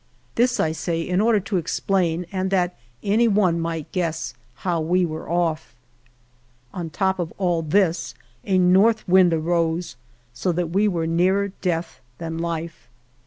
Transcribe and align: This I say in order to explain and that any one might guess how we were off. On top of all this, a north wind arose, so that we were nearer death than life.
This 0.33 0.59
I 0.59 0.71
say 0.71 0.99
in 1.03 1.21
order 1.21 1.39
to 1.41 1.57
explain 1.57 2.25
and 2.31 2.49
that 2.49 2.75
any 3.03 3.27
one 3.27 3.59
might 3.59 3.91
guess 3.91 4.33
how 4.65 4.81
we 4.81 5.05
were 5.05 5.29
off. 5.29 5.75
On 6.73 6.89
top 6.89 7.19
of 7.19 7.31
all 7.37 7.61
this, 7.61 8.15
a 8.43 8.57
north 8.57 9.07
wind 9.07 9.31
arose, 9.31 9.97
so 10.33 10.51
that 10.53 10.71
we 10.71 10.87
were 10.87 11.05
nearer 11.05 11.49
death 11.61 12.01
than 12.17 12.39
life. 12.39 12.87